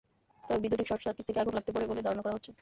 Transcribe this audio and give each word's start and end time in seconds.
তবে 0.47 0.57
বৈদ্যুতিক 0.61 0.87
শর্টসার্কিট 0.91 1.25
থেকে 1.29 1.41
আগুন 1.43 1.53
লাগতে 1.57 1.71
পারে 1.75 1.85
বলে 1.89 2.05
ধারণা 2.07 2.23
করা 2.25 2.35
হচ্ছে। 2.37 2.51